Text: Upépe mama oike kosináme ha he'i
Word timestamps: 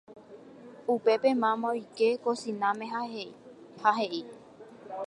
Upépe 0.93 1.29
mama 1.41 1.67
oike 1.75 2.07
kosináme 2.23 2.85
ha 2.93 3.91
he'i 3.99 4.21